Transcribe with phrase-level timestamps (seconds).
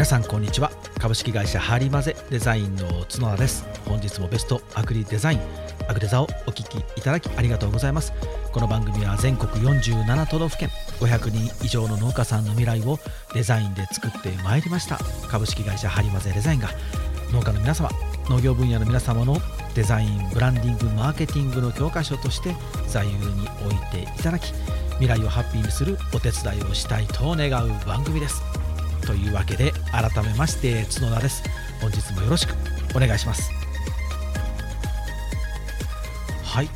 [0.00, 0.72] 皆さんこんにちは。
[0.98, 3.66] 株式会社ハリマゼデザインの角田です。
[3.84, 5.40] 本日もベストアグリデザイン
[5.88, 8.14] アグデザをお聞きいただきありがとうございます。
[8.50, 10.70] この番組は全国47都道府県
[11.00, 12.98] 500人以上の農家さんの未来を
[13.34, 14.98] デザインで作ってまいりました。
[15.28, 16.70] 株式会社ハリマゼデザインが
[17.30, 17.90] 農家の皆様
[18.30, 19.36] 農業分野の皆様の
[19.74, 22.56] デザインブランディングマーケティングの教科書として
[22.88, 24.54] 座右に置いていただき
[24.92, 28.49] 未来をハッピーにするお手伝いをしたいと願う番組です。
[29.06, 31.42] というわけで改めまして角田です。
[31.80, 32.54] 本日もよろしく
[32.94, 33.50] お願いします。
[36.44, 36.66] はい。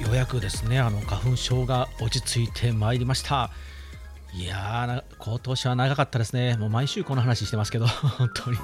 [0.00, 3.50] ようやくですねあの花粉症が落ち着いてまいりました。
[4.32, 6.56] いやー今年は長かったですね。
[6.56, 7.86] もう毎週この話してますけど
[8.18, 8.58] 本当に。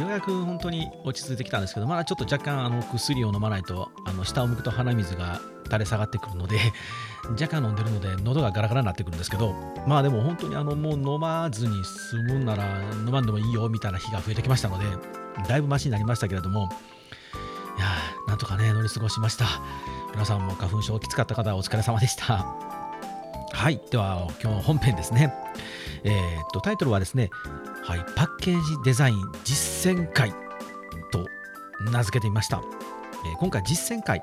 [0.00, 6.58] ようやく本当に落ち着いてきたんですけどまだちょっと若干あの薬を飲まないとあの下を向くと鼻水が垂れ下がってくるので
[7.40, 9.54] 若干飲んでるので喉がガラガラになってくるんですけど
[9.86, 12.64] まあでも本当にあのもう飲まずに済むんなら
[13.06, 14.84] 飲まんでもいいよみたいな日が増えてきましたので
[15.48, 16.68] だいぶマシになりましたけれども
[17.76, 17.86] いや
[18.28, 19.46] なんとかね乗り過ごしました。
[20.12, 22.46] 皆さんも花粉症きつかった方はお疲れ様でした。
[23.52, 25.34] はいでは今日本編ですね。
[26.04, 27.30] えー、っとタイトルはですね
[27.84, 30.32] はい、パッケージデザイン実践会
[31.12, 31.28] と
[31.92, 32.62] 名付けてみました、
[33.26, 34.22] えー、今回実践会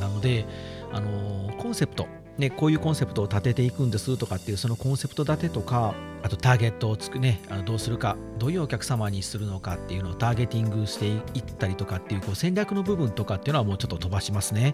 [0.00, 0.46] なので、
[0.94, 2.06] あのー、コンセプト。
[2.38, 14.72] ね、こういうコンセプトを立てていくんですとかっていうそのコンセプト立てとかあとターゲットをつくねあのどうするかどういうお客様にするのかっていうのをターゲティングしていったりとかっていうこう戦略の部分とかっていうのはもうちょっと飛ばしますね。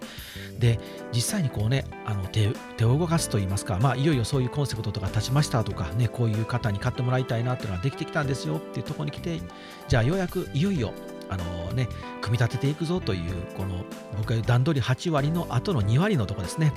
[0.57, 0.79] で
[1.13, 9.39] 実際にこうねあの手手を動かすといいますかまあいよいよそういうコンセプトとか立ちましたとかねこういう方に買ってもらいたいなっていうのはできてきたんですよっていうとこに来て
[9.87, 10.93] じゃあようやくいよいよ
[11.31, 11.87] あのね、
[12.21, 13.85] 組み立てていくぞという、この
[14.17, 16.73] 僕が段取り8割の後の2割のとこですね、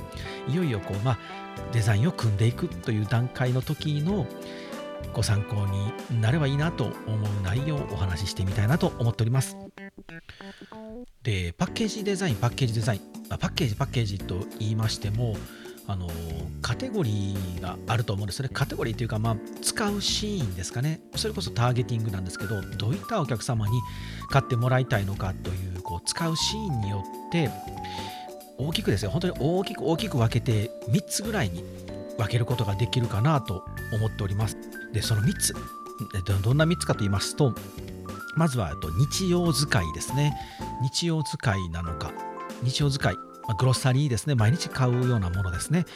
[0.49, 1.19] いよいよこう、まあ、
[1.73, 4.27] デザインを組んでいくという段階の時の
[5.13, 9.57] ご参考になればいいなと思う内容をお話ししてみたいなと思っております。
[11.25, 15.37] で、パッケージデザイン、パッケージデザイン、パッケージ、パッケージと言いましても、
[15.87, 16.09] あの
[16.63, 18.49] カテゴリーがあると思うんですね。
[18.53, 21.01] カテゴリーというか、まあ、使うシーンですかね。
[21.15, 23.79] それこそターゲティングなんですけど、どういったお客様に
[24.31, 27.51] 買ってもらいたいのかというこう使うシーンによって
[28.57, 29.11] 大きくですよ。
[29.11, 31.65] 本当に大きく大きく分けて3つぐらいに
[32.17, 34.57] 分けることができるかなと思っております。
[34.93, 35.55] でその3つ。
[36.43, 37.55] どんな3つかと言いますと
[38.37, 40.35] まずは日用使いですね。
[40.83, 42.11] 日用使いなのか。
[42.63, 43.17] 日用使い。
[43.49, 44.35] まグロッサリーですね。
[44.35, 45.87] 毎日買うようなものですね。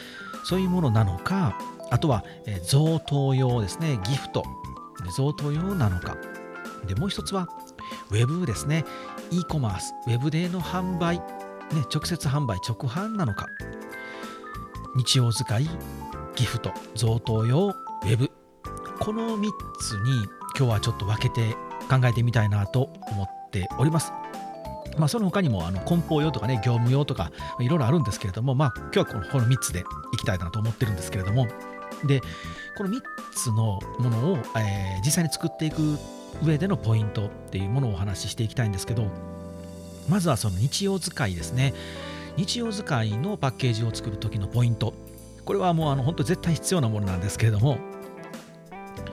[0.43, 1.57] そういうものなのか
[1.91, 3.99] あとはえ贈答用ですね。
[4.03, 4.43] ギフト。
[5.15, 6.17] 贈答用なのか。
[6.87, 7.47] でもう一つは
[8.11, 8.85] ウェブですね。
[9.31, 11.23] e コマースウェブでの販売、ね、
[11.93, 13.47] 直接販売直販なのか。
[14.95, 15.69] 日用使い
[16.35, 16.71] ギフト。
[16.95, 18.29] 贈答用ウェブ。
[18.99, 19.49] この3
[19.79, 20.25] つに
[20.57, 21.53] 今日はちょっと分けて
[21.89, 24.11] 考えてみたいなと思っております。
[24.99, 31.47] まあ、その他にもあの梱包用とかね業務用とかいろいろあるんですけれども、まあ、今日はこのこの3つでいきたいなと思ってるんですけれども。
[32.05, 32.21] で
[32.77, 33.01] この3
[33.33, 35.97] つのものを、えー、実際に作っていく
[36.41, 39.07] 上でのポイントっていうものをお話ししていきたいんですけど
[40.07, 41.73] まずはその日用使いですね。
[42.37, 44.93] 日用使いのパッケージを作る時のポイント。
[45.45, 47.79] これはもうあの本当絶対必要なものなんですけれども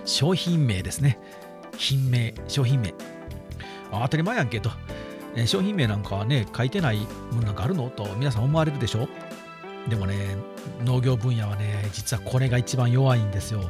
[0.04, 1.18] 商品名ですね。
[1.76, 2.94] 品名商品名。
[3.90, 4.70] 当たり前やんけと。
[5.36, 7.90] え商品名なんかはね書いてないものなんかあるの？
[7.90, 9.08] と皆さん思われるでしょ？
[9.88, 10.36] でもね
[10.84, 13.60] 農業分野はね実はこれが一番弱いんですよ。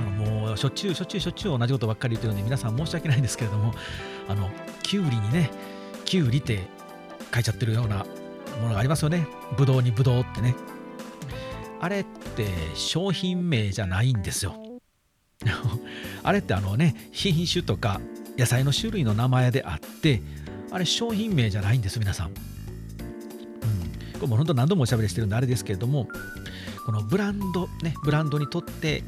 [0.00, 3.74] あのもうしょっちゅうしょっちゅうしょっちゅう同じことばっかり言ってるので皆さん申し訳ないんですけれども
[4.28, 4.48] あの
[4.82, 5.50] きゅうりにね
[6.04, 6.60] きゅうりって
[7.34, 8.06] 書いちゃってるような
[8.60, 9.26] ものがありますよね。
[9.56, 10.54] ぶどうにぶどうってね。
[11.80, 14.54] あれって商品名じゃないんですよ。
[16.22, 18.00] あれってあのね品種とか
[18.38, 20.22] 野菜の種類の名前であって
[20.72, 26.08] あれ商品名じゃないんです皆さん、うん、これも本当何度もおしゃべりしてるんであれですけれども
[26.86, 29.04] このブランドねブランドにとって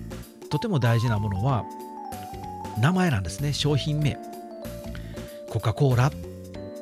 [0.50, 1.64] とても大事なものは
[2.78, 3.52] 名前なんですね。
[3.52, 4.18] 商品名。
[5.48, 6.12] コカ・コーラっ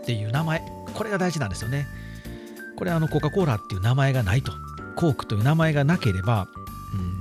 [0.04, 0.62] ていう名前。
[0.94, 1.86] これが大事なんですよね。
[2.76, 4.52] これあのコカ・コーラっていう名前がないと。
[4.96, 6.46] コークという名前がなければ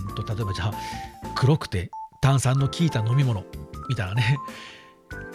[0.08, 0.74] うんと例えばじゃあ
[1.36, 1.90] 黒くて
[2.22, 3.46] 炭酸の効いた飲み物
[3.90, 4.38] みたいなね。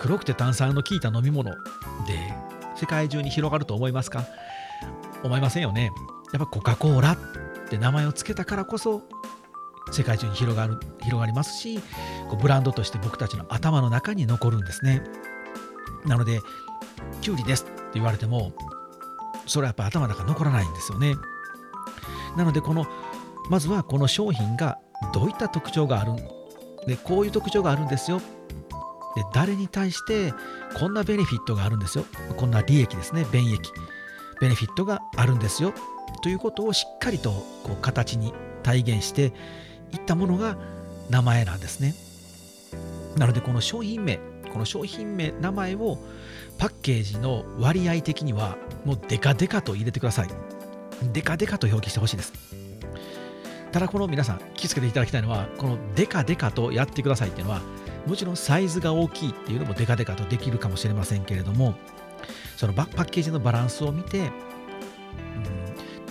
[0.07, 1.57] 黒くて炭酸の効いた飲み物で
[2.77, 4.25] 世界中に広がると思いますか？
[5.25, 5.91] 思いませんよね。
[6.33, 7.19] やっぱコカ・コーラっ
[7.69, 9.03] て名前を付けたからこそ
[9.91, 11.81] 世界中に広がる広がりますし
[12.29, 15.03] こうブランドとして僕たちの頭の中に残るんですね。
[16.05, 16.39] なので
[17.21, 18.53] キュウリですって言われても
[19.47, 21.15] それはやっぱ頭の中に残らないんですよね。
[22.37, 22.87] なのでこの
[23.51, 24.79] まずはこの商品が
[25.13, 26.13] どういった特徴がある
[26.87, 28.21] でこういう特徴があるんですよ。
[29.17, 30.35] で誰に対して
[30.79, 32.05] こんなベネフィットがあるんですよ。
[32.37, 33.27] こんな利益ですね。
[33.33, 33.73] 便益。
[34.41, 35.73] ベネフィットがあるんですよ。
[36.23, 37.31] ということをしっかりと
[37.65, 39.33] こう形に体現して
[39.93, 40.59] いったものが
[41.09, 41.95] 名前なんですね。
[43.17, 44.21] なのでこの商品名
[44.53, 45.99] この商品名名前を
[46.59, 50.29] パッケージの割合的にはもうデカデカと入れてください。
[51.13, 52.35] デカデカと表記してほしいです。
[53.73, 57.61] ただこの皆さん気をつけていただきたいのはこのデカデカとやってくださいっていうのは
[58.07, 61.75] もちろんサイズが大きいっていうのもデカデカとできるかもしれませんけれども
[62.57, 64.31] そのパッケージのバランスを見て、うん、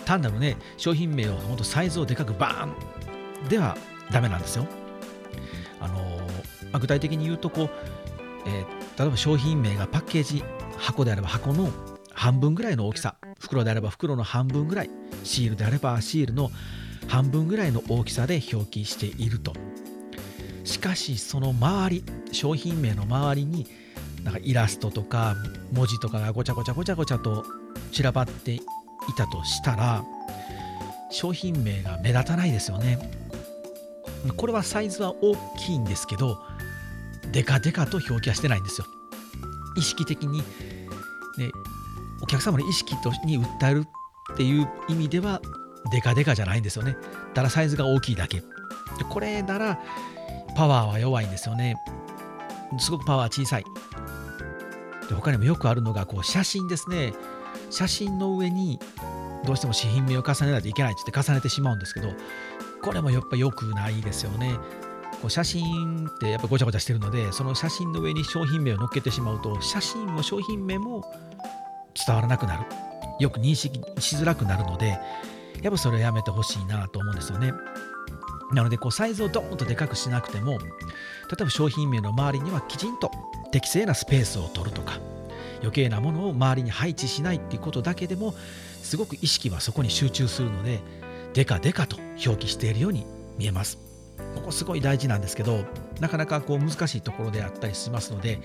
[0.05, 3.77] 単なるね商品名を本当サイズをでかくバーンでは
[4.11, 4.67] ダメなんですよ。
[5.79, 5.95] あの、
[6.71, 7.69] まあ、具体的に言うとこう、
[8.45, 10.43] えー、例えば商品名がパッケージ
[10.77, 11.69] 箱であれば箱の
[12.13, 14.89] 半分ぐらいの大きさ袋であれば袋の半分ぐらい
[15.23, 16.49] シールであればシールの
[17.07, 19.53] 半分ぐらいの大きさで表記していると。
[20.65, 23.67] しかしその周り商品名の周りに
[24.23, 25.35] なんかイラストとか
[25.71, 27.45] 文字とかがごちゃごちゃごちゃごちゃと
[27.91, 28.61] 散らばってい
[29.15, 30.03] たとしたら
[31.11, 32.97] 商品名が目立たないですよね。
[34.37, 36.39] これはサイズは大きいんですけど
[37.31, 38.87] デカデカと表記はしてないんですよ。
[39.77, 40.43] 意識的に、ね、
[42.23, 43.83] お客様の意識とに訴える
[44.33, 45.41] っていう意味では
[45.91, 46.97] デカデカじゃないんですよね。
[47.35, 48.41] ただサイズが大きいだけ。
[49.09, 49.79] これなら
[50.55, 51.75] パワーは弱いんですよね。
[52.79, 53.65] すごくパワー小さい。
[55.07, 57.13] で他にもよくあるのがこう写真ですね。
[57.69, 58.79] 写真の上に
[59.45, 62.09] どうしても紙品名を重ねないといけないって言って重ねてしまうんですけど
[62.81, 64.57] これもやっぱ良くないですよね。
[65.21, 71.03] こう写真ってやっぱごちゃごちゃしてるのでその写真の上に商品名を載っけてしまうと写真も商品名も
[72.05, 72.65] 伝わらなくなる。
[73.19, 74.99] よく認識しづらくなるので
[75.61, 77.53] やっぱそれをやめてほしいなと思うんですよね。
[78.51, 80.59] なのでこうサイズをドーンとでかくしなくても例
[81.41, 83.11] えば商品名の周りにはきちんと
[83.51, 84.99] 適正なスペースを取るとか
[85.59, 88.33] 余計なものを周りに配置しないっていうことだけでも
[88.81, 90.79] すごく意識はそこに集中するので
[91.33, 93.05] デカデカと表記しているように
[93.37, 93.85] 見えます。
[94.35, 95.65] ここすごい大事なんですけど
[95.99, 98.39] なかなかこう難しいところであったりしますので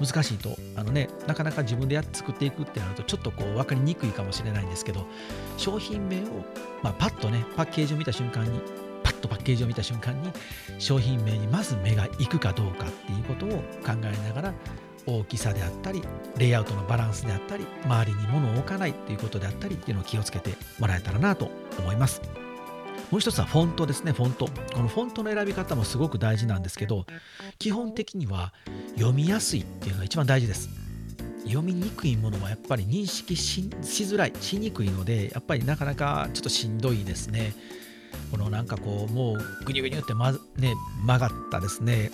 [0.00, 5.06] 難しいとあのねなかなか自分でやって作っていくってなるとちょっとこう分かりにくいかもしれないんですけど
[5.56, 6.44] 商品名を、
[6.82, 8.60] まあ、パッとねパッケージを見た瞬間に
[9.26, 10.30] とパッケージを見た瞬間に
[10.78, 13.48] 商品名にまず目がいくかどうかっていうことを
[13.84, 14.54] 考えながら
[15.06, 16.02] 大きさであったり
[16.36, 22.22] レイアウトのバランスであったり周りに物を置かないっていうことであったりっていうのを気をつけてもらえたらなと思います。
[23.10, 24.10] もう一つはフォントですね。
[24.10, 24.48] フォント。
[24.74, 27.06] このフォントの選び方もすごく大事なんですけど
[27.58, 28.52] 基本的には
[28.96, 30.68] 読みやすいっていうのが一番大事です。
[31.44, 37.54] 読みにくいものはやっぱり認識しづらいしにくいのでやっぱりなかなかちょっとしんどいですね。
[38.30, 40.74] このなんかこうもうグニュグニュってま、ね、
[41.04, 42.10] 曲がったですね。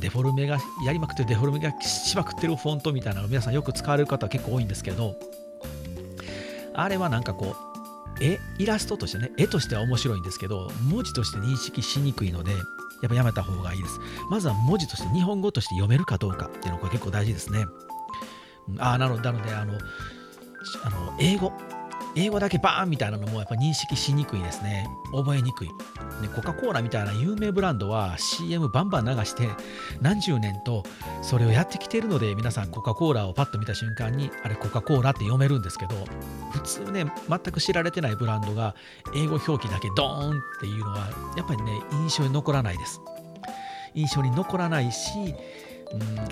[0.00, 5.16] デフォルメがやりまくってデフォルメがしまくってるフォントみたいなの皆さんよく使われる方は結構多いんですけど
[6.74, 7.56] あれはなんかこ
[8.20, 12.58] う絵イラストとしてね絵としては面白いんですけど文字として認識しにくいのでや
[13.06, 13.98] っぱやめた方がいいです。
[14.30, 17.66] まずは文字として日本語として読めるかどうかっていうのが結構大事ですね。
[18.78, 19.74] ああなのでなのであの
[20.84, 21.52] あの英語。
[22.16, 24.88] 英語だけバーンみたいなのもやっぱ認識しにくいですね。
[25.12, 25.68] 覚えにくい。
[25.68, 25.74] ね、
[26.34, 29.50] コカ・コーラみたいな有名ブランドは CM バンバン流して
[30.00, 30.82] 何十年と
[31.20, 35.94] それをやってきているので皆さんコカ・コーラをパッと見た瞬間にあれコカ・コーラって読めるんですけど
[36.52, 38.74] 普通ね全く知られてないブランドが
[39.14, 43.00] 英語表記だけドーンっていうのはやっぱりね印象に残らないです。
[43.94, 45.34] 印象に残らないし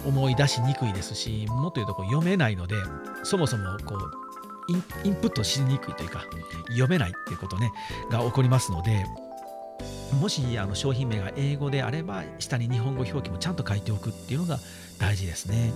[0.05, 2.75] うん、思い出しにくいですしもっと言うとこう読めないので
[3.23, 4.24] そもそもこう
[4.69, 4.75] イ
[5.11, 6.25] ンプットしにくいというか
[6.69, 7.71] 読めないっていうことね
[8.11, 9.05] が起こりますので
[10.21, 14.59] もしあの商品名が英語であれば下に日本語表記もちゃんと書いておくっていうのが
[14.99, 15.73] 大事ですね。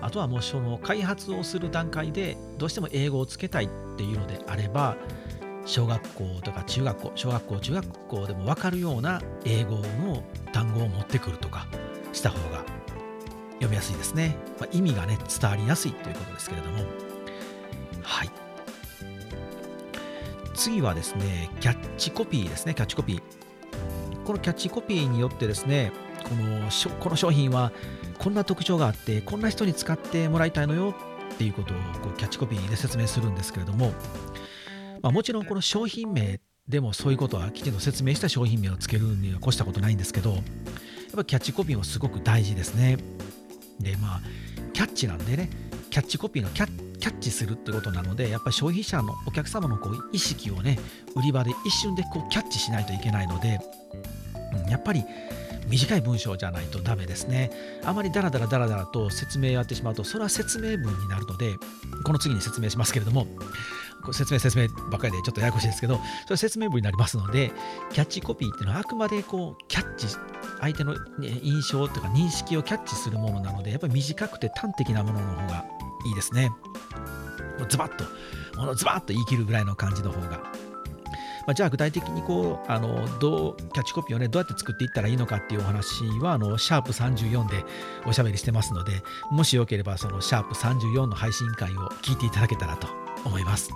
[0.00, 4.96] あとはもうその開発をする段階でどうしても英語をつけたいっていうのであれば
[5.64, 11.66] 小学校とか中学校小学校中学校でも分かるような英語の単語を持ってくるとか
[12.12, 12.64] した方が
[13.54, 16.84] 読みやすいですね、まあ、意味がね伝わりやすいということですけれども
[18.06, 18.30] はい。
[20.54, 23.22] 次はですねキャッチコピーですねキャッチコピー。
[24.24, 25.92] このキャッチコピーによってですね
[26.24, 26.70] この
[27.00, 27.72] この商品は
[28.18, 30.94] こんな特徴があってこんな人に使ってもらいたいのよ
[31.34, 33.92] っていうことをこうキャッチコピーで説明するんですけれども、
[35.02, 40.42] まあ、もちろんこの商品名でもそういうことはきちんと説明した商品名をつけるには越したことないんですけどやっ
[41.14, 42.98] ぱキャッチコピーもすごく大事ですね。
[43.78, 44.20] でまあ
[44.72, 45.50] キャッチなんでね
[45.90, 50.78] キャッチコピーのキャッキャッチするってことなのでやっぱり消費者のお客様のこう意識をね
[51.14, 53.60] 売り場で一瞬でこうキャッチしないといけないので、
[54.64, 55.04] うん、やっぱり
[55.68, 57.50] 短い文章じゃないとダメですね。
[57.84, 61.54] あまりダラダラダラダラと説明をやってしまうと、それは説明文になるので、
[62.04, 63.26] この次に説明しますけれども、
[64.12, 67.50] 説明説明ばっかりでちょっとややこしいですけど、それ説明文になりますので、
[67.92, 70.06] キャッチコピーっていうのはあくまでこうキャッチ、
[70.60, 70.94] 相手の、
[71.42, 75.64] 印象とか認識をキャッチするものなので、やっぱり短くて端的なものの方が
[76.04, 76.52] いいですね。
[77.68, 78.04] ズバッと、
[78.58, 80.40] ものズバッと言い切るぐらいの感じの方が
[81.46, 87.64] まあ、じゃあ具体的にこうあのどうキャッチコピーをねどうやって作っていったらいいのかっていうお話はあのシャープ34で
[88.04, 92.88] おしゃべりしてますのでもしよければそのシャープ34の配信会を聞いていただけたらと
[93.24, 93.70] 思います。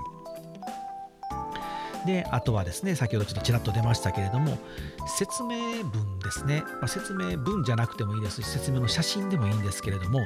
[2.07, 4.59] であとはですね先ほどちょっとちらっと出ましたけれども
[5.07, 10.21] 説明文ですね、まあ、説明文じゃなくてもいいですし説明の写真でもいいんですけれども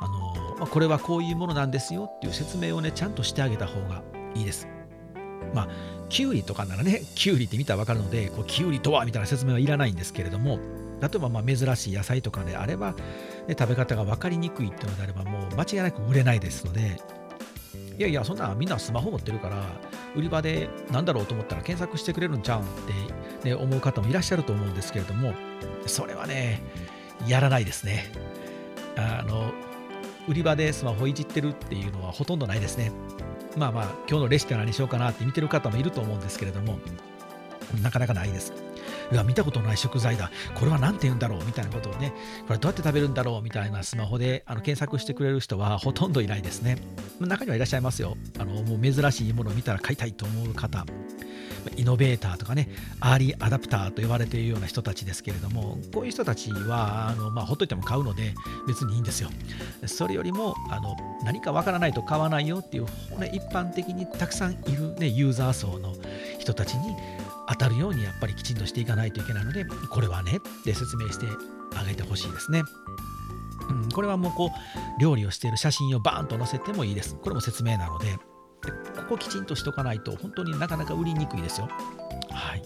[0.00, 4.02] あの、まあ、これはこういうものなんですよっていう説明をねちゃんとしてあげた方が
[4.34, 4.68] いいです。
[5.52, 5.68] まあ
[6.08, 10.58] キュウリとかならね、キュウリって見たら分かるので、こうキュウリとはみたいな説明はいらないんですけれども、
[11.00, 12.92] 例えばまあ珍しい野菜とかであれば、
[13.48, 17.00] ね、食べ方が分かりにくいっていうのであれば、もう間違いなく売れないですので、
[17.96, 19.62] いやいや、そんなみんなスマホ持ってるから、
[20.16, 22.66] 売り場で何だろうと思ったら検索してくれるんちゃうんっ
[23.42, 25.34] て、ね、思う方もいらっしゃると思うんですけれども、
[25.86, 26.62] それはね、
[27.26, 28.12] やらないですね。
[28.96, 29.52] あの、
[30.26, 32.90] 売り場でスマホいじってるっていうのはほとんどないですね。
[33.56, 36.78] まあまあ、今日のレシピは何しようかなって見てる方もいると思うんですけれども、
[37.82, 38.52] なかなかないです。
[39.14, 40.30] うわ、見たことない食材だ。
[40.54, 42.12] これは何て言うんだろうみたいなことをね、
[42.46, 46.78] これどうやって食べるんだろうみたいなスマホであの検索してくれる人はほとんどいないですね。
[47.20, 48.16] 中にはいらっしゃいますよ。
[48.38, 50.84] あのもう珍しいものを見たら買いたいと思う方。
[51.76, 52.68] イノベーターとかね、
[53.00, 58.34] アーリーアダプターと呼ばれているような人たちですけれども、こういう人たちは、あのまあ、ほっといても買うので、
[58.68, 59.30] 別にいいんですよ。
[59.86, 60.94] それよりも、あの
[61.24, 62.84] 何かわからないと買わないよっていう、
[63.18, 65.94] ね、一般的にたくさんいる、ね、ユーザー層の
[66.38, 66.94] 人たちに
[67.48, 71.26] 当たるようにやっぱりきちんとしていかないといけないので、これはねって説明して
[71.76, 72.62] あげてほしいですね。
[73.68, 77.16] うん、これはもうこう料理をしている写真をバーンと載せてもいいです。
[77.16, 78.16] これも説明なので、で
[78.96, 81.68] ここきちんとしとかないと本当になかなか売りにくいですよ。
[82.30, 82.62] はい。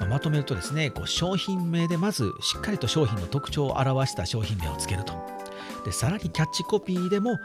[0.00, 5.14] ままとめるとですね、こう商品名でまずしっかりと商品の特徴を表した商品名をつけると。
[5.84, 7.38] でさらにキャッチコピーでも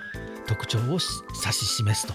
[0.47, 2.13] 特徴を指し示すと。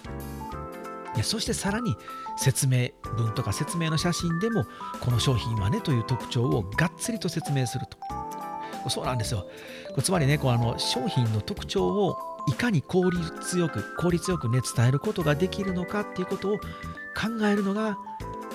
[1.23, 1.97] そしてさらに
[2.37, 4.67] 説明文とか説明の写真でも
[5.01, 7.97] この商品はねという特徴をがっつりと説明すると。
[8.91, 9.47] そうなんですよ。
[10.03, 12.19] つまりね、こうあの商品の特徴を
[12.49, 17.97] いかに効率よく、効率よくね、伝えることができるのかっていうことを考えるのが、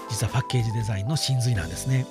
[0.09, 2.05] 実はパッケージデザインの真髄なんですね。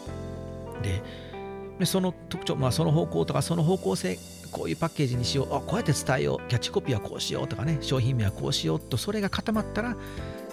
[1.79, 4.19] で、その特徴、まあ、その方向とかその方向性、
[4.51, 9.97] こういうパッケージにしよう、あこうやって伝えよう、キャッチコピーはこうしようとかね、商品名はこうしようと、それが固まったら、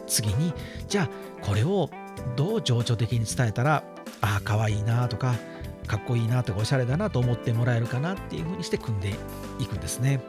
[0.08, 0.54] 次に、
[0.88, 1.10] じゃあ、
[1.42, 1.90] これを
[2.36, 3.84] どう情緒的に伝えたら、
[4.22, 5.36] ああ、かわいいなとか、
[5.88, 9.14] かっこいいなとか、おしゃれだなと思ってもらえるかなっていうふうにして組んで
[9.60, 10.20] いくんですね。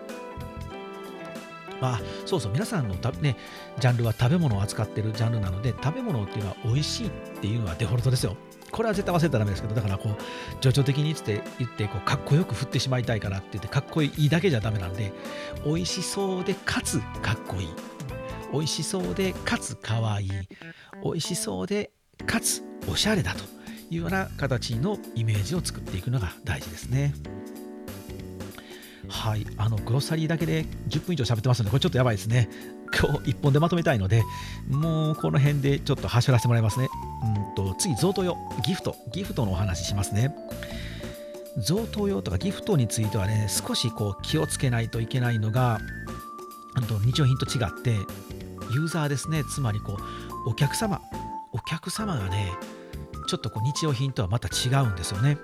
[1.80, 3.36] まあ、そうそう、皆さんのたね、
[3.78, 8.36] ジャンルは食べ物を扱ってるジャンルなので、食べ物っていうのは美味しいっていうのはデフォルトですよ。
[8.70, 10.16] これは絶対忘れたらダメですけど、だからこう、
[10.60, 15.12] 情緒的にって言ってこう、かっこよく振ってしまいたいからって言って、かっこいいだけじゃダメなんで、
[15.64, 17.68] 美味しそうで、かつかっこいい。
[18.52, 20.30] 美味しそうで、かつかわいい。
[21.04, 21.90] 美味しそうで、
[22.26, 23.44] かつおしゃれだと
[23.90, 27.14] いうような形のイメージを作っていくのが大事ですね。
[29.08, 32.48] はい、あのグロッサリーだけで10分以上喋ってますので、これちょっとやばいですね。
[32.98, 34.22] 今日1本でまとめたいので、
[34.68, 36.88] もうこの辺でちょっと走らせてもらいますね。
[37.24, 40.34] うんと次、贈答用、ギフト、ギフトのお話しますね。
[41.58, 45.80] 贈答用とかギフトについてはね、少しこう気をつけないといけないのが、
[46.86, 47.96] と日用品と違って、
[48.70, 49.98] ユーザーですね、つまりこ
[50.46, 51.00] うお客様、
[51.52, 52.52] お客様がね、
[53.28, 55.38] ちょっとこう日用品とはまた違うんですよね。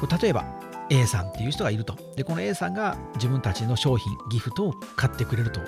[0.00, 0.44] こう例えば、
[0.90, 1.96] A さんっていう人がいると。
[2.16, 5.60] で、この A さんが自分たちの商品、ギフトを買ってくれると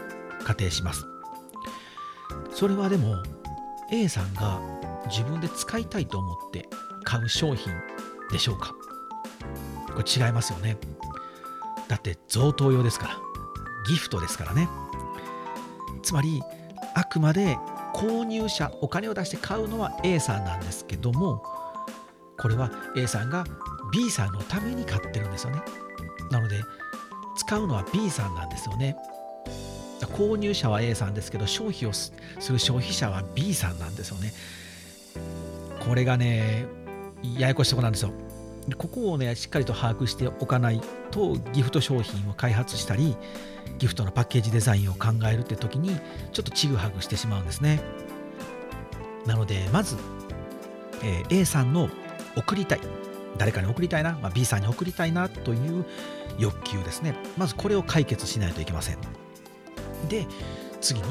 [0.45, 1.07] 仮定します。
[2.51, 3.23] それはでも、
[3.91, 4.61] A さんが
[5.07, 6.69] 自分で使いたいと思って
[7.05, 7.73] 買う商品
[8.31, 8.75] でしょうか
[9.95, 10.77] これ違いますよね。
[11.89, 13.17] だって贈答用ですから。
[13.87, 14.69] ギフトですからね。
[16.05, 16.43] つまり、
[16.95, 17.57] あくまで
[17.95, 21.43] 購入者、お金を出して買うのは A さんなんですけども、
[22.39, 23.45] これは A さんが
[23.93, 25.63] B さんのために買ってるんですよね。
[26.31, 26.63] なので、
[27.37, 28.97] 使うのは B さんなんですよね。
[30.13, 32.13] 購入者は A さんですけど、消費をす
[32.51, 34.33] る消費者は B さんなんですよね。
[35.87, 36.67] これがね、
[37.39, 38.13] ややこしいとこなんですよ。
[38.79, 40.81] ここをね、しっかりと把握しておかない
[41.11, 43.17] と、ギフト商品を開発したり、
[43.79, 45.99] ギフトのパッケージデザインを考えるって時に、
[46.33, 47.83] ちょっとちぐはぐしてしまうんですね。
[49.27, 49.97] なので、まず、
[51.03, 51.91] えー A さんの
[52.37, 52.81] 送りたい
[53.37, 55.85] 誰かに送りたいな、まあ、B さんに送りたいなという
[56.39, 57.15] 欲求ですね。
[57.37, 58.99] まずこれを解決しないといけません。
[60.09, 60.27] で
[60.81, 61.07] 次に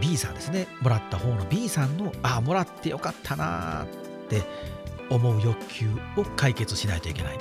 [0.00, 0.66] B さんですね。
[0.80, 3.86] もらった方の B さんのああもらってよかったなーっ
[4.28, 4.42] て
[5.10, 7.38] 思う欲求を解決しないといけない。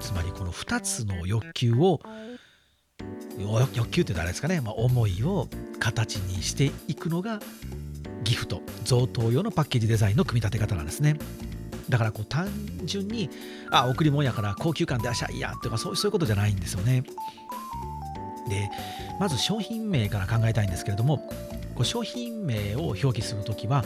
[0.00, 2.00] つまりこの2つの欲求を
[3.38, 7.40] 欲求って誰ですかね、まあ、思いを形にしていくのが
[8.24, 8.62] ギフト。
[8.84, 11.16] 贈答用のパッケージデザインの組み立て方なんですね。
[11.88, 12.48] だからこう単
[12.84, 13.28] 純に
[13.70, 17.02] あ贈り物やから高級感出しゃいいやとかそうそういうことじゃないんですよね。
[18.48, 18.70] で
[19.18, 21.28] まず商品名から考えたいんですけれども
[21.80, 23.84] こう商品名を表記するときは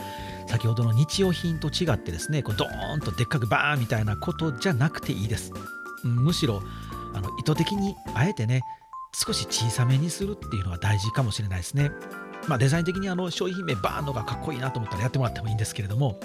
[0.49, 5.53] 先ほどの日用品と違ってですねこうドーンとでっかくバーンみたいなことじゃなくていいです。
[6.03, 6.61] うんむしろ
[7.15, 8.63] あの意図的にあえてね
[9.13, 11.93] 少し小さめにするっていうのが大事かもしれないですね。
[12.49, 16.19] まあデザイン的にあの商品名バーンのがかっこいいなと思ったらやってもらってもいいんですけれども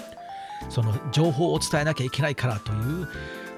[0.70, 3.08] その情報を伝えなきゃいけないからという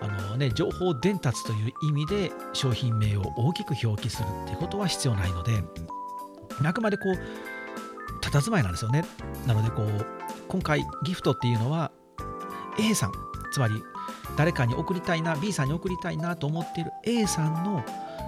[0.03, 5.65] あの、ね、情報伝達という意味で商品名を大きく表記するっていうことは必要ないので
[6.63, 7.52] あくまでこう
[8.33, 9.05] 佇まいなんですよね。
[9.47, 10.07] なのでこう
[10.49, 11.93] 今回ギフトっていうのは
[12.79, 13.13] A さん。
[13.53, 13.75] つまり
[14.37, 17.85] 誰かに送りたいな B さんに送りたいなと思っている A さんの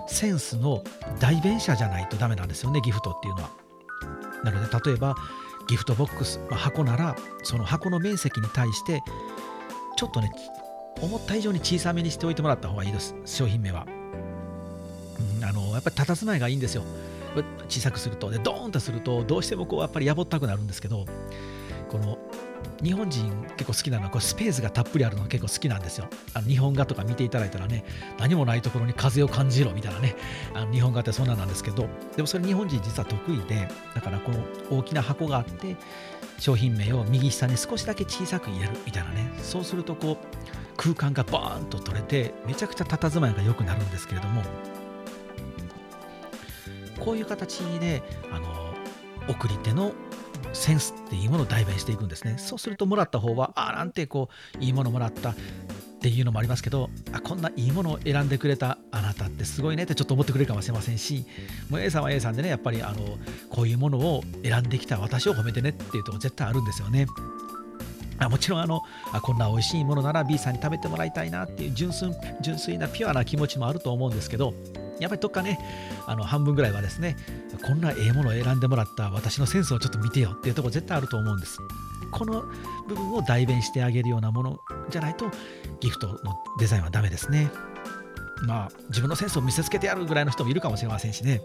[0.07, 0.85] センスの
[1.19, 3.51] 代弁者じゃないとダメなんですよねギフトっていうのは。
[4.45, 5.17] なので例えば
[5.67, 9.03] ギフトボックス、まあ箱ならその箱の面積に対して
[9.97, 10.31] ちょっとね
[11.01, 13.15] 思った以上に小さめにしておいてもらった方がいいです。
[13.25, 13.87] 商品名は、
[15.39, 16.83] うんあのやっぱり佇まいがいいんですよ。
[17.69, 21.05] 小さくするとでドーンとするとどうしてもこうやっぱりやぼったくなるんですけど
[21.88, 22.19] この
[22.83, 26.09] 日本人結構好きなのはこうスペースがたっぷりあるのが結構好きなんですよ。
[26.35, 27.85] あの日本画とか見ていただいたらね
[28.18, 30.16] 何もないところに風を感じろみたいなね
[30.55, 35.77] あの日本画ってそんななんですけどでもそれ日本人実は得意でだからこの大きな箱があって
[36.38, 40.16] 商品名を右下に少しだけ小さく入れるみたいなねそうするとこう
[40.77, 44.42] 空間がバーンと取れてめちゃくちゃ佇まいが良くなるんですけれども
[47.00, 48.02] こういう形で
[48.33, 48.74] あの
[49.28, 49.92] 送り手の
[50.52, 54.28] センスっていうものを代弁していくんですねそうするともらった方はああなんてこ
[54.59, 55.35] ういいものもらったっ
[56.00, 61.24] ていうのもありますけどあこんないいものを選んでくれたあなたってすごいねってちょっと思ってくれるかもしれませんし
[61.70, 67.07] もう A さんは A さんでねやっぱりあのこういうものを選んできた私を褒めてねっていうとこ絶対あるんですよね。
[68.18, 74.54] あもちろんあのあこんな美味しいものなら B さんに食べてもらいたいなっていう純粋純粋なピュアな気持ちもあると思うんですけど
[75.00, 75.59] やっぱりどっかね
[76.07, 77.16] あの半分ぐらいはですね
[77.62, 81.59] こんなええものを選んでもらった私のセンスをちょっと見てよっていうところ絶対あると思うんです。
[82.11, 82.44] この
[82.87, 85.30] 部分を代弁してあげるようなものじゃないと
[85.80, 87.50] ギフトのデザインはダメですね。
[88.46, 91.40] まあ自分のセンスを見せつけてやるぐらいの人もいるかもしれませんしね。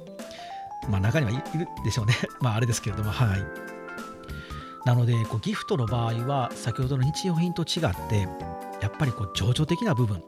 [0.88, 2.14] まあ中にはいるでしょうね。
[2.42, 3.44] まああれですけれどもはい。
[4.86, 8.28] なのでこうギフトの場合は先ほどの日用品と違って
[8.82, 10.24] やっぱりこう情緒的な部分、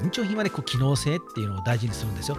[0.00, 2.38] うん、日用品はねこう機能性っていうのを大事にするんですよ。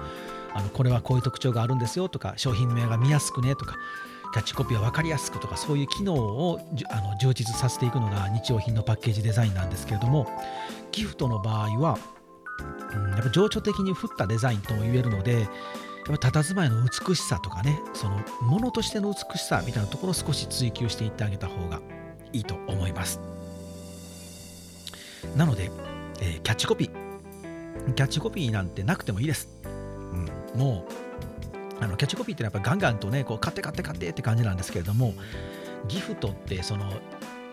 [0.53, 3.77] あのこれはこういう特徴があるんですよとか商品名が見やすくねとか
[4.33, 10.27] キャッチコピーは分かりやすくとかそういう機能をあの充実させていくのが日用品のパッケージデザインなんですけれども
[10.91, 11.97] ギフトの場合は、
[12.93, 15.47] うん、やっぱ情緒的に振ったデザインとも言えるのでや
[16.15, 21.79] っぱ佇まいの美しさとかねそのものとしての美しさみたいなところを少し追求していってあげた方が
[22.33, 23.19] いいと思います。
[25.35, 25.71] なので、
[26.21, 27.08] えーキャッチコピー
[27.93, 29.49] キャッチコピーなんてなくてもいいです、
[30.53, 35.13] うん、もうあのキャッチコピーってやっぱガンガンとねこう買って買って買ってって感じなんですけれども
[35.87, 36.85] ギフトってその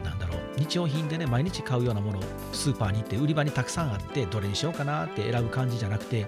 [0.04, 2.20] なんだろう日用品でね毎日買うようなもの
[2.52, 6.26] スーパーに行って売り場にたくさんあってどれにしようかなって選ぶ感じじゃなくて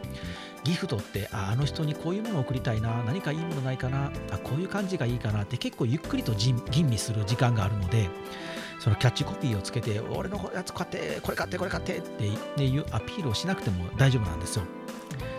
[0.65, 8.09] ギフトってああの人にこういうものを送りたいな何かいいものないかなあこういう感じがいいかなって結構ゆっくりと吟味する時間があるので
[8.79, 14.65] そのキャッチコピーをつけて俺のやつ買ってこれ買ってこれ買ってっていうアピールをしなくても大丈夫なんですよ。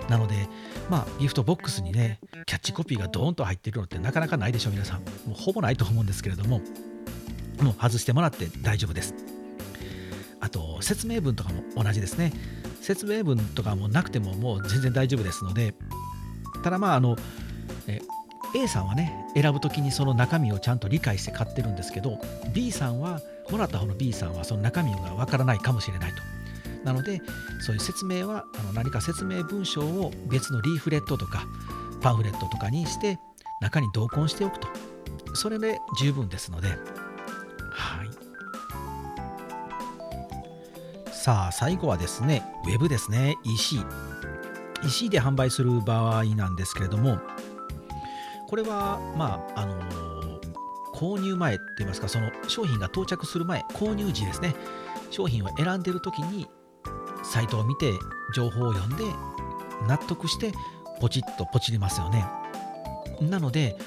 [0.10, 0.50] なので
[0.90, 5.00] まあギフトボックスにねキャッチコピーがドーンと入ってるのってなかなかないでしょ皆さん。
[5.00, 6.62] もうほぼないと思うんですけれども
[7.62, 9.14] もう外してもらって大丈夫です。
[10.42, 12.34] あと説明文とかも同じですね。
[12.82, 15.76] 説明文とかもなくてももう全然大丈夫ですので
[16.64, 17.16] ただまああの
[17.88, 18.02] え
[18.56, 22.20] A さんはね選ぶ時にその中身をちゃんと理解して買ってるんですけど
[22.54, 26.18] B さんはもらった方の B さんはその中身がわからないかもしれないと。
[26.84, 27.22] なので
[27.60, 31.46] そういう説明はあの何か説明文章を別のリーフレットとか
[32.02, 33.20] パンフレットとかにして
[33.62, 34.68] 中に同梱しておくと。
[35.34, 36.70] それで十分ですので。
[36.70, 38.10] はい。
[41.14, 43.36] さあ最後はですねウェブですね。
[43.44, 43.80] EC
[44.84, 47.20] EC で販売する場合なんですけれども
[48.50, 49.80] これはまああの
[50.96, 54.56] 購入前といいますかその商品が到着する前購入時ですね。
[55.12, 56.48] 商品を選んでる時に
[57.24, 57.94] サイトを見て
[58.36, 59.06] 情報を読んで
[59.88, 60.52] 納得して
[61.00, 62.26] ポチッとポチりますよね。
[63.22, 63.78] なので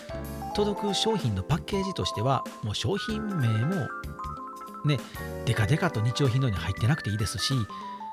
[0.55, 3.89] 届く商品のパッケージとしてはもう商品名も
[4.85, 4.99] ね
[5.45, 7.55] デカデカと日用品のように入ってなくていいですし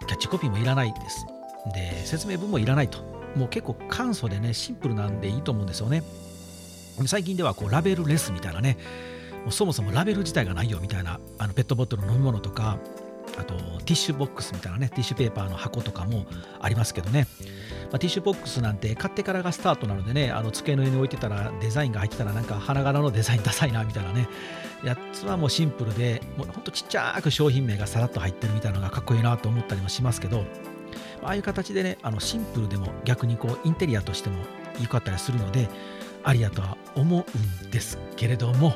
[0.07, 1.27] キャッチコピーもいらないです。
[1.75, 2.99] で説明文もいらないと。
[3.35, 6.01] もう結構簡素でねシンプルなんでいいと思うんですよね。
[7.07, 8.77] 最近ではこうラベルレスみたいなね
[9.43, 12.77] もうそもそもラベル自体がないよみたいなあのペットボトルの飲み物とか
[13.37, 16.25] あとティッシュボックスみたいなねティッシュペーパーの箱とかも
[16.59, 17.27] ありますけどね、
[17.91, 24.27] まあ、ティッシュボックスなんて買ってからがスタートなのでねあの机の上に置いてたらデザインが入ってたらなんか花柄のデザインダサいなみたいなね。
[24.83, 30.45] やつはもうシンプルでもうほんとちっちゃく商品名がさらっと入ってるみたいなのがかっこいいなと思ったりもしますけど
[31.21, 34.37] ああいう形でねあのシンプルでも逆にこうインテリアとしても
[34.81, 35.67] 良かったりするので
[36.23, 37.25] ありやとは思
[37.63, 38.75] うんですけれども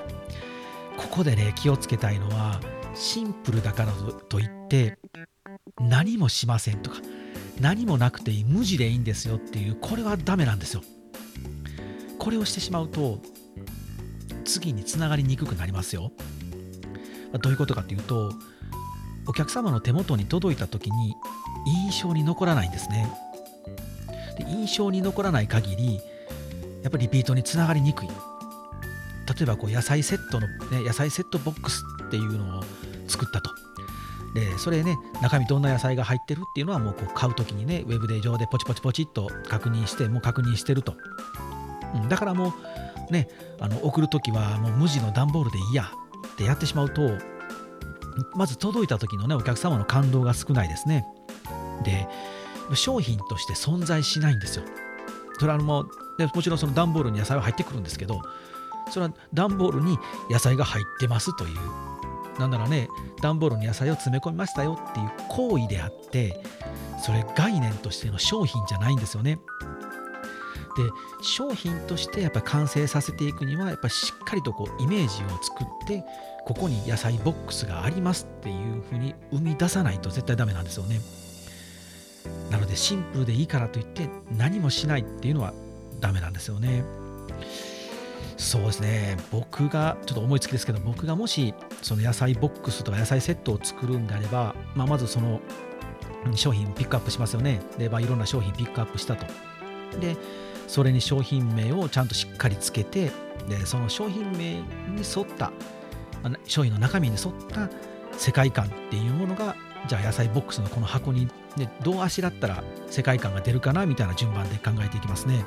[0.98, 2.60] ここでね気をつけたいのは
[2.96, 3.94] シンプルだから
[4.30, 4.98] といって
[5.80, 6.98] 何もしませんとか
[7.60, 10.82] 何もなくていい無地でいいんですよっていうこれはダメなんですよ。
[12.20, 13.20] これをしてしまうと
[14.46, 16.12] 次につながりにくくなりますよ。
[17.42, 18.32] どういうことかっていうと
[19.28, 21.16] お客様の手元に届いた時に
[21.66, 23.12] 印象に残らないんですね。
[24.38, 26.00] で印象に残らない限り
[26.84, 28.08] やっぱりリピートにつながりにくい。
[28.08, 28.14] 例
[29.42, 32.64] えばこう野菜セットの、ね、野菜セットボックスっていうのを
[33.08, 33.50] 作ったと。
[34.34, 40.96] でそれね中身どんな野菜が入ってるっていうのはもうこう買う時にねウェブで上でポチポチポチっと確認してもう確認してると、
[41.96, 42.54] うん、だからも
[43.10, 45.92] うねあの送る時はもう無地の段ボールでいいや
[46.34, 47.12] ってやってしまうと
[48.36, 51.06] まず届いた時のねお客様の感動が少ないですね。
[51.84, 52.08] で
[52.76, 54.66] 商品として存在しないんですよ。
[55.40, 58.22] それはもうでもちろんその段ボールに野菜は入ってくるんですけど
[58.92, 59.98] それは段ボールに
[60.30, 61.58] 野菜が入ってますという
[62.40, 62.90] なんならね
[63.22, 66.44] 段ボールに野菜を詰め込みましたよっていう行為であって
[67.02, 69.40] それ概念としての商品じゃないんですよね。
[70.76, 70.90] で
[71.22, 76.04] 商品としてやっぱ完成させていくにはやっぱしっかりとこうイメージを作って
[76.46, 81.00] ここに野菜ボックスがありますっていうふうに生み出さないと絶対ダメなんですよね。
[82.50, 85.54] なのでシンプルでいいからといって何もしないっていうのは
[86.04, 86.84] ダメなんですよね。
[88.36, 89.18] そうですね。
[89.32, 95.40] 僕がちょっと思いつきですけど僕がもしその野菜ボックスとか野菜セットを作るんであれば、まあ、まずその
[96.36, 97.62] 商品ピックアップしますよね。
[97.78, 99.26] で、まあ、いろんな商品ピックアップしたと。
[100.02, 100.18] で
[100.68, 103.12] それに商品名をちゃんとしっかりつけて
[103.48, 104.64] でその商品名に
[104.98, 105.52] 沿った
[106.46, 107.70] 商品の中身に沿った
[108.18, 109.56] 世界観っていうものが
[109.88, 115.46] じゃあ野菜ボックスのこの箱に、ね、どうあしらったら世界観が出るかなみたいな順番で考えていきますね。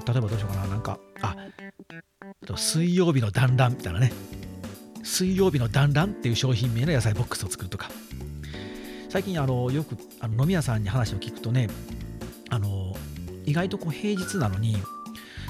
[0.00, 0.66] うん、例えばどうしようかな。
[0.66, 1.36] なんかあ
[2.56, 4.12] 水曜日の団らんみたいなね。
[5.02, 7.90] 水曜日の団らんっていう商品名の野菜ボックスを作るとか。
[9.10, 11.68] 最近あのよくあの飲み屋さんに話を聞くとね
[12.50, 12.94] あの
[13.46, 14.76] 意外とこう平日なのに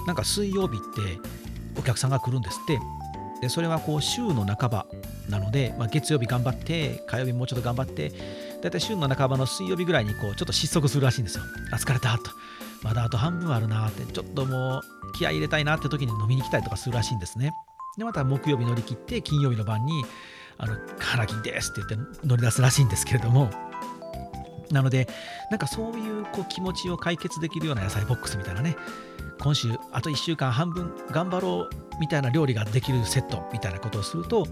[0.07, 1.19] なんか水曜日って
[1.77, 2.79] お客さんが来るんですって。
[3.41, 4.87] でそれはこう週の半ば
[5.29, 8.13] なので、まあ、月曜日頑張って火曜日もうちょっと頑張って
[8.63, 11.45] だいたい週の半ばの水曜日ぐらいにこうちょっと失速するらしいんですよ。
[11.73, 12.31] あ疲れたと。
[12.83, 14.05] まだあと半分あるなって。
[14.13, 17.53] ちょっともう気合い入れたいなって時に飲みに来たりとかするらしいんですね。
[17.97, 20.05] でまた木曜日乗り切って金曜日の晩に
[20.59, 23.51] あの花金ですって言って乗り出すらしいんですけれども。
[24.71, 25.09] なので
[25.51, 28.77] なんかそういうこう気持ちを解決できるような野菜ボックスみたいなね。
[29.41, 34.47] 今週あと1週間半分頑張ろうみたいな料理ができるセットみたいなことをすると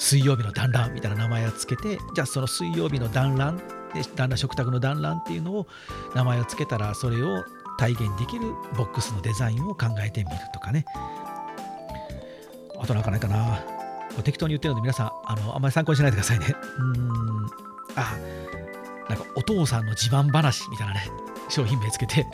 [0.00, 3.62] 水曜日の団らんみたいな名前をつけてじゃあその水曜日の団らんで
[4.16, 5.66] 団らん食卓の団らんっていうのを
[6.14, 7.44] 名前をつけたらそれを
[7.78, 8.46] 体現できる
[8.78, 10.86] ボックスのデザインを考えてみるとかね。
[12.78, 13.62] あとなんかないかな。
[14.24, 16.46] 適当に言ってるので皆さんあのあんまり参考にしないでくださいね。
[16.78, 17.46] うん。
[17.96, 18.16] あ
[19.08, 21.10] なんかお父さんの自慢話みたいなね
[21.50, 22.26] 商品名つけて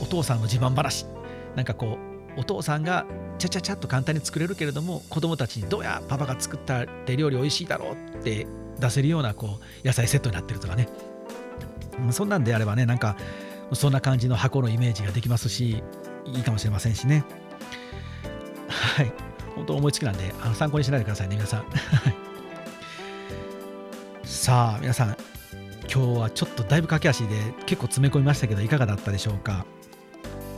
[0.00, 1.06] お父さんの自慢話。
[1.54, 2.07] なんかこう
[2.38, 3.04] お父さんが
[3.38, 8.46] ちゃちゃちゃっと簡単に作れるけれども子供たちにどうやパパが作った手料理おいしいだろうって
[8.78, 10.88] 出せるようなこう野菜セットになってるとかね。
[12.12, 13.16] そんなんであればねなんか
[13.72, 15.82] そんな感じの箱のイメージができますし
[16.24, 17.24] いいかもしれませんしね。
[18.68, 19.12] はい。
[19.56, 21.64] 本当思いつきなんであの参考にしないでくださいね皆さん。
[24.22, 25.16] さあ皆さん
[25.92, 27.34] 今日はちょっとだいぶ駆け足で
[27.66, 29.66] 結構詰め込みましたけどいかがだったでしょうか、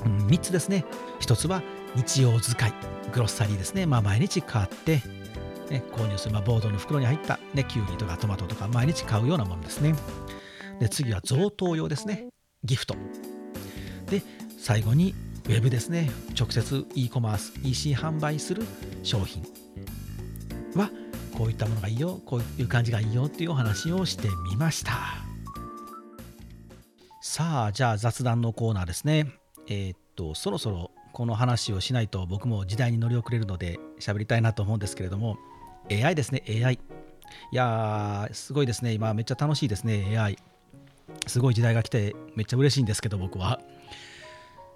[0.05, 0.85] うん、3つですね。
[1.31, 1.63] 1つは
[1.95, 2.73] 日用使い。
[3.13, 3.87] グロッサリーですね。
[3.87, 5.01] まあ毎日買って、
[5.71, 9.95] ね、購入する、まあ、ボードの袋に入った、ね、キュウリとかトマトとか毎日買うようなものですね。
[10.81, 12.27] で次は贈答用ですね。
[12.65, 12.97] ギフト。
[14.11, 14.23] で
[14.59, 15.15] 最後に
[15.47, 16.11] ウェブですね。
[16.37, 18.65] 直接 e コマース EC 販売する
[19.05, 19.45] 商品
[20.75, 20.91] は
[21.39, 24.93] こういったものがいいよこういう感じがいいよっていうお話をしてみました。
[27.23, 29.33] さあじゃあ雑談のコーナーですね。
[29.69, 30.91] えー、っとそろそろ
[31.21, 35.37] この話をしないと僕も時代に乗り遅れるので喋りたいなと思うんですけれども
[35.91, 36.79] AI ですね AI い
[37.53, 38.95] やーすごいですね。
[38.95, 40.39] 今めっちゃ楽しいですね AI
[41.27, 43.61] すごい時代が来てめっちゃ嬉しいんですけど僕は。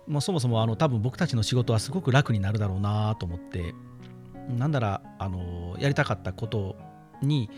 [0.06, 3.74] もうそもそもあの多分僕たちの仕事はすごく楽になるだろうなと思って。
[4.50, 6.76] なんならあのやりたかったこと
[7.22, 7.48] に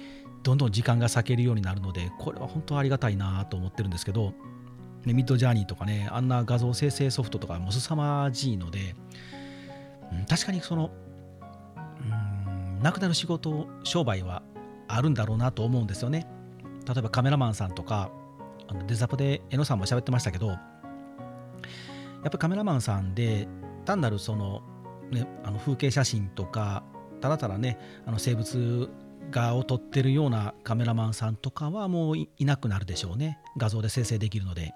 [0.45, 4.33] どんどん時間が割けるようになるのでこれは本当ありがたいなと思ってるんですけど、
[5.07, 8.95] ね、ミッドジャーニーとかねあんな画像生成ソフトとかも凄まじいので、
[10.15, 10.91] ん、確かにその
[12.01, 14.43] うんなくなる仕事商売は
[14.89, 16.27] あるんだろうなと思うんですよね。
[16.87, 18.11] 例えばカメラマンさんとか
[18.69, 20.59] あのデザポで江野さんも喋ってましたけどやっ
[22.25, 23.49] ぱりカメラマンさんで
[23.85, 24.63] 単なるその
[25.11, 26.83] ね、あの風景写真とか
[27.21, 28.91] ただただねあの生物
[29.31, 33.39] 画を撮ってるようなカメラマンさんとかはもういなくなるでしょうね。
[33.57, 34.75] 画像で生成できるので。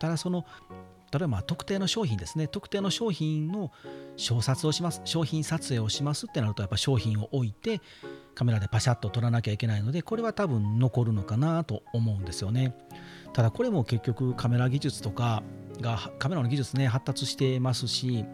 [0.00, 0.44] ただその
[1.12, 2.46] 例えば特定の商品ですね。
[2.46, 3.72] 特定の商品の
[4.16, 5.02] 小撮をします。
[5.04, 7.80] 商品撮影をしますってなるとやっぱ商品を置いて
[8.34, 12.76] カメラでパシャッと撮らなきゃいけないのでこれは多分残るのかなと思うんですよね。
[13.32, 15.42] ただこれも結局カメラ技術とか
[15.80, 18.24] がカメラの技術ね発達してますし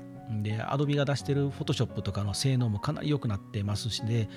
[0.42, 4.28] で、Adobe が出してる Photoshop とかの性能もかなり良くなってますしね、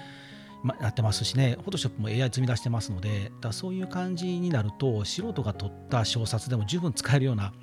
[0.63, 7.53] ま、なってますしね、Photoshop も AI 積み出してますので、だそういう感じになると、素人が撮った小冊でも十分使えるような、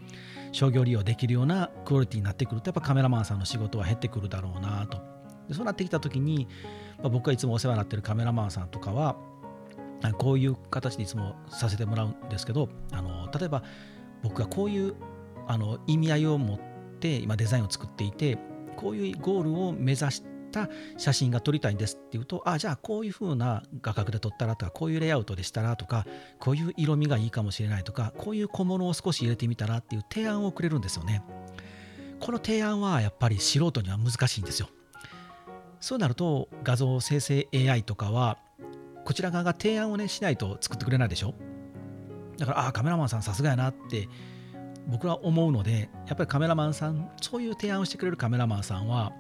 [0.52, 4.98] 商業利用できるようなクオリティになってくると、やっぱカメラマンさんの仕事は減ってくるだろうなと。
[5.48, 6.48] でそうなってきたときに、
[6.98, 9.16] まあ、僕がいつもお世話になってるカメラマンさんとかは、
[10.18, 13.62] こういう形でいつもさせてもらうんですけど、あの例えば
[14.22, 14.94] 僕がこういう
[15.46, 16.59] あの意味合いを持っ
[17.00, 18.38] て今デザインを作っていて
[18.76, 26.07] こういうゴールを目指してた写真が撮りたいんですっていうとあじゃあこういう風な画角で撮ったらとかこういうレイアウトでしたらとか
[26.38, 31.23] こういう色味がいいかもしれないとかこういう小物を少し入れてみたらっていう提案をくれるんですよね。
[32.19, 34.69] この提案はやっぱり素人には難しいんですよ。
[35.81, 38.38] そうなると画像生成 AI とかは
[39.05, 41.35] こちら側が提案をねしないと作ってくれないでしょ。
[42.38, 44.09] だからああカメラマンさんさすがやなって
[44.88, 49.12] 僕は思うのでやっぱりカメラマンさんそういう提案をしてくれるカメラマンさんは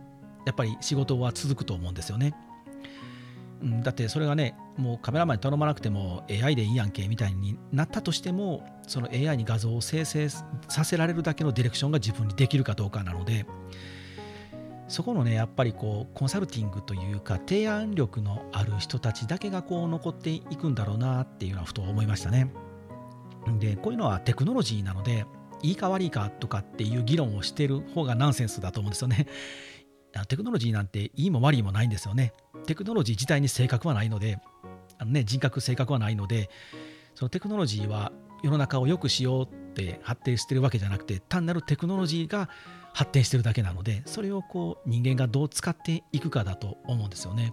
[0.46, 2.34] やっぱり仕事は続くと思うんですよね。
[3.62, 10.44] うん、だってそれがねもうカメラマンに頼まなくても AI でいいやんけみたいになったとしてもその AI に画像を生成さ
[10.84, 13.46] せられるだけのディレクションが自分にできるかどうかなので
[14.88, 22.52] そこのねやっぱりこうコンサルティングというか提案力のある人たちだけがこう残っていくんだろうなっていうのはふと思いましたね。
[23.58, 25.24] でこういうのはテクノロジーなので
[25.62, 29.26] いいか悪いかとかっていう議論をしてる方がナンセンスだと思うんですよね。
[30.24, 32.32] テクノロジーなんていいも悪いもないんですよね。
[32.66, 34.38] テクノロジー自体に性格はないので、
[34.98, 36.48] あのね、人格、性格はないので、
[37.14, 42.48] そのテクノロジーは世の中を良くしようって発展してるわけじゃなくて、単なるテクノロジーが
[42.92, 47.52] 発展してるだけなので、それをこう人間がどう使っていくかだと思うんですよね。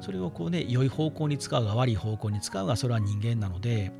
[0.00, 3.92] それをこうね、良い方向に使うが悪い方向に使うが、それは人間なので、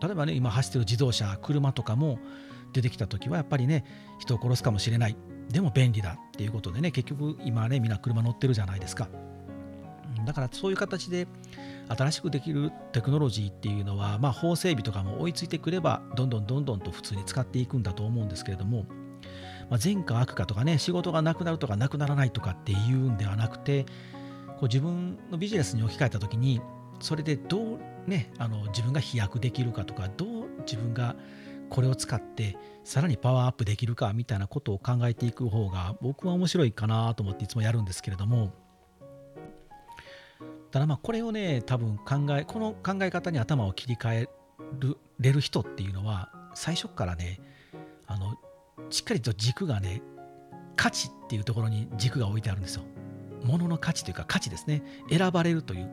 [0.00, 2.18] 例えばね、今走ってる自動車、車とかも
[2.72, 3.84] 出てきた時はやっぱりね、
[4.18, 5.16] 人を殺すかもしれない。
[5.50, 9.08] でも便利だっていうことでね、結局今ね、みんな車乗ってるじゃないですか。
[10.24, 11.26] だからそういう形で
[11.88, 18.86] 新しくできるテクノロジーっていうのは、まあ、法整備とかも追いついてくれば、どんどんどんどんと普通に使っていくんだと思うんですけれども、
[19.70, 23.84] まあ、善か悪かとかね、仕事がなくなるとかなくならないとかっていうんではなくて、
[24.58, 26.60] こう自分のビジネスに置き換えた時に、
[27.00, 30.28] それでどうね、あの自分が飛躍できるかとかどう
[30.66, 31.16] 自分が
[31.70, 38.52] これを使ってさらにパワーアップできるかみたいなことを考えていく方が僕は面白いかなと思っていつもやるんですけれども
[40.70, 44.28] ただまあこれをね多分考えこの考え方に頭を切り替え
[45.20, 47.40] れる人っていうのは最初からね
[48.06, 48.36] あの
[48.90, 50.02] しっかりと軸がね
[50.76, 52.82] 価値っていうところに軸が置いてあるんですよ。
[53.44, 55.90] 物の価値というか価値ですね選ばれるという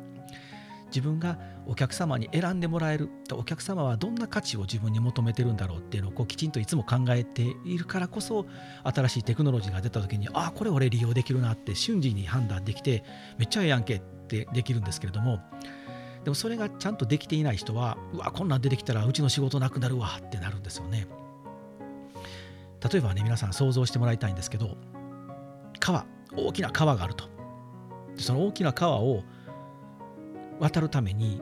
[0.98, 8.48] 自分がお客様に選んでもらえるお客様はどんな価値を自分に求めてるんだろうっていうのをこうきちんといつも考えているからこそ
[8.84, 13.04] 新しいテクノロジーが出た時にああこれ俺利用できるなって瞬時に判断できて
[13.38, 15.40] めっちゃええやんけってできるんですけれども
[16.24, 21.08] でもそれがちゃんとできていない人はうわこんなん出てきたらうちの仕事なくなるわってなるんですよね。
[22.92, 24.78] 例えばね皆さん想像してもらいたいんですけど
[25.80, 26.06] 川
[26.36, 27.38] 大きな川があると。
[28.16, 29.24] その大きな川を
[30.60, 31.42] 渡るために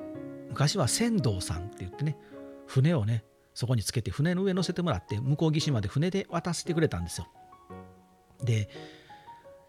[0.49, 2.17] 昔は船頭さんって言ってね
[2.67, 3.23] 船をね
[3.54, 7.28] そこにつけて船の上乗せてもらって向こう岸まで船で渡してくれたんですよ。
[8.43, 8.69] で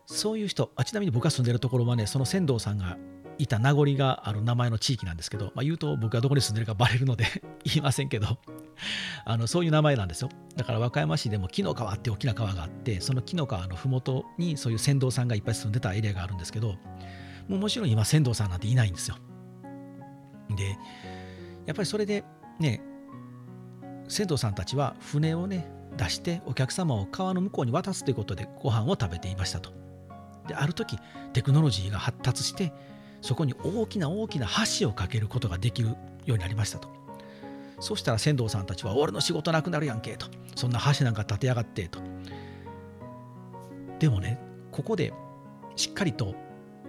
[0.07, 2.97] そういう人あちなみに僕が住んでるところはねその船頭さんが
[3.39, 7.27] いた名残がある名前の地域なんですけど、まあ、言うと僕がどこに住んでるかバレるので
[7.65, 8.39] 言いませんけど
[9.25, 10.31] あのそういう名前なんですよ。
[10.57, 16.77] だから和歌山市でも紀の川って大きな川があってその紀の川の麓にそういう船頭さんがいっぱい住んでたエリアがあるんですけど
[17.49, 19.17] もうもちろん今船頭さんなんていないんですよ。
[20.55, 20.79] で
[21.67, 22.25] やっぱりそれで
[22.61, 22.81] ね
[24.09, 29.73] 船頭さんたちは船をね出してお客様を川の向こうに渡すということでご飯を食べていましたと。
[30.47, 30.97] である時
[31.33, 32.73] テクノロジーが発達して
[33.21, 34.47] そこに大きな大きな
[34.79, 35.97] 橋を架けることができるよ
[36.29, 36.89] うになりましたと。
[37.81, 40.27] そしたら船頭さんたちは俺の仕事なくなるやんけと。
[40.55, 42.01] そんな橋なんか建てやがってと。
[43.99, 44.39] でもね
[44.71, 45.13] ここで
[45.75, 46.35] しっかりと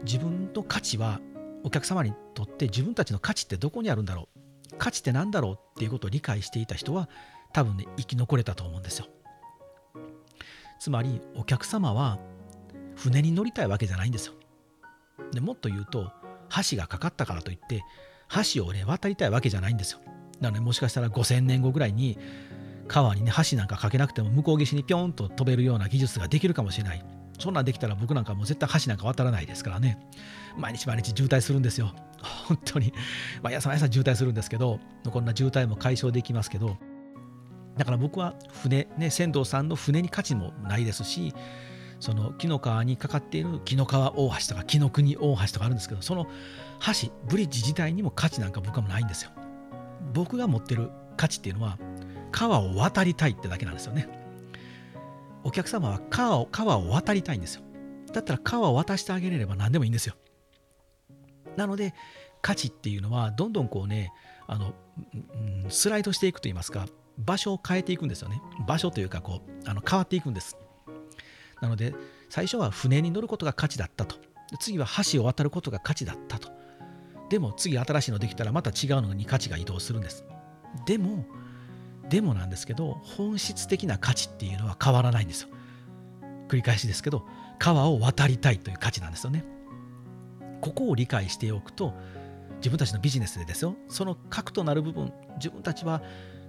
[0.03, 1.19] 自分の価値は
[1.63, 4.29] お客様にとって自分たちの価値ってどこにあるんだろ
[4.71, 7.09] う価値って何だろうっていうことを理解していた人は
[7.53, 9.07] 多分ね生き残れたと思うんですよ。
[10.79, 12.19] つまりお客様は
[12.95, 14.33] 船に乗りたいわけじゃないんですよ。
[15.31, 16.11] でもっと言うと
[16.69, 17.83] 橋がかかったからといって
[18.53, 19.99] 橋をね渡りたいわけじゃないんですよ。
[20.39, 22.17] なのでもしかしたら5000年後ぐらいに
[22.87, 27.03] 川にね橋なんかかけなくても向こう岸にピョンと飛べるような技術ができるかもしれない。
[27.39, 29.99] そんなんできたら僕なんかもう絶対橋なんか渡らないですからね。
[30.57, 31.93] 毎日毎日渋滞するんですよ。
[32.47, 32.93] 本当に。
[33.41, 36.77] 毎朝毎朝渋滞するんですけどこんな渋滞も解消できますけど。
[37.77, 41.35] だから僕は船ね船頭さんの船に価値もないですし
[41.99, 46.25] その紀の川にかかっている紀の川大橋とか紀の国大橋とかあるんですけどその
[46.79, 49.31] 橋ブリッジ自体にも価値なんか僕はもないんですよ。
[50.13, 51.77] 僕が持ってる価値っていうのは
[52.31, 54.07] 川を渡りたいってだけなんですよね。
[55.43, 57.63] お客様は川を川を渡りたいんですよ。
[58.11, 60.15] だったら川を渡してあげれれば何でもいいんですよ。
[61.57, 61.93] なので
[62.41, 64.13] 価値っていうのはどんどんこうね
[64.47, 64.73] あの、
[65.63, 68.41] うん、スライドしていくといいますか場所を変えていくんですよね。
[68.67, 70.55] 場所というかこうあの変わっていくんです。
[71.61, 71.95] なので
[72.29, 74.15] 最初は船に乗ることが価値だったと。
[74.59, 76.49] 次は橋を渡ることが価値だったと。
[77.29, 80.25] でも次新しいのできたらまた違うのに価値が移動するんです。
[80.85, 81.25] でも
[82.07, 85.49] でもなんですけど本質的な価値っていうのは変わらないんですよ。
[86.47, 87.25] 繰り返しですけど
[87.59, 89.43] 川を渡りたいという価値なんですよね。
[90.61, 91.93] ここを理解しておくと
[92.57, 96.01] 自分たちのビジネスでですよその核となる部分自分たちは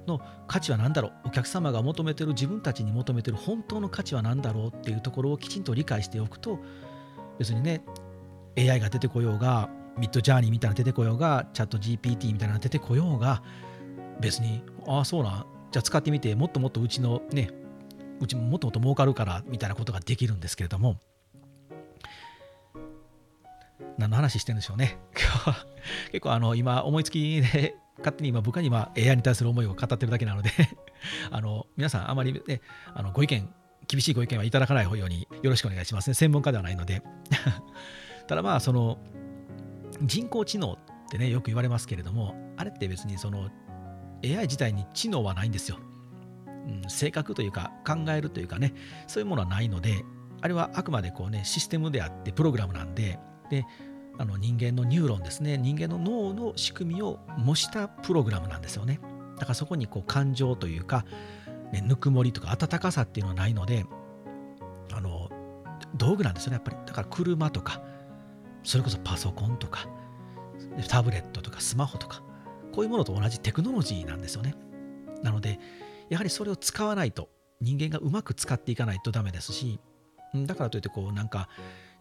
[0.06, 6.58] の価値は何だろうお客様が求めてる自分たちに求めてる本当の価値は何だろうっていうところをきちんと理解しておくと
[7.38, 7.84] 別にね
[8.56, 9.68] AI が出てこようが
[9.98, 13.42] ミッドジャーニーみたいな出てこようがチャット GPT みたいな出てこようが
[14.20, 17.50] 別にああそうなじゃあ使ってみてもっともっとうちのね
[18.20, 20.98] うちももっともっと儲かるからみたいなことができるんですけれども
[23.98, 24.98] 何の話してるんでしょうね。
[26.12, 30.50] 結構あの今思いつきで勝手に今僕は今 AI に対する思いを語ってるだけなので
[31.30, 32.61] あの皆さんあまりね
[32.94, 33.52] あのご意見
[33.88, 36.14] 厳しいご意見はいただかないようによろしくお願いしますね。
[36.14, 37.02] 専門家ではないので。
[38.28, 38.98] ただまあその
[40.02, 43.50] 人工知能ってねよく言われますけれどもあれって別にその
[44.22, 45.78] AI 自体に知能はないんですよ、
[46.46, 48.74] うん、性格というか考えるというかね
[49.06, 50.04] そういうものはないので
[50.40, 53.18] あれはあくまでこうねシステムであってプログラムなんで
[53.50, 53.64] で
[54.18, 55.57] あの人間のニューロンですね。
[55.57, 59.00] 人間の脳の仕組みを模したプログラムなんですよね。
[59.37, 61.04] だからそこにこう感情というか、
[61.72, 63.87] ね、ぬくもりとか温かさっていうのはないので
[64.92, 65.31] あの
[65.94, 66.76] 道具なんですよねやっぱり。
[66.85, 67.81] だから車とか
[68.64, 69.88] それこそパソコンとか
[70.88, 72.22] タブレットとかスマホとか
[72.72, 74.54] こういうものと同じテクノロジーなんですよね。
[75.22, 75.61] なので
[76.09, 77.28] やはりそれを使わないと
[77.61, 79.81] 人間がうまく使っていかないとダメですし
[80.34, 81.48] だからといってこうなんか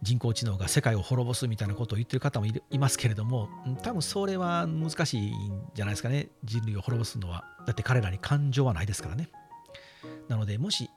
[0.01, 3.49] 人工知能が世界を滅ぼすみたいなことを言ってる方もいますけれども
[3.81, 6.29] 多分それは難しいんじゃないですかね。
[6.43, 9.29] 人類を滅ぼすのはだって彼らに感情はないですからね。
[10.27, 10.89] なのでもし、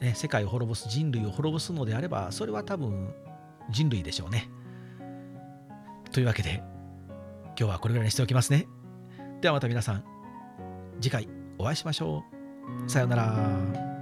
[0.00, 3.14] ね、世界を滅ぼす人類を滅ぼすのであればそれは多分
[3.70, 4.50] 人類でしょうね。
[6.12, 6.62] というわけで
[7.48, 8.66] 今日はこれぐらいにしておきますね。
[9.40, 10.04] ではまた皆さん
[11.00, 11.28] 次回
[11.58, 12.24] お会いしましょ
[12.86, 12.90] う。
[12.90, 13.95] さようなら。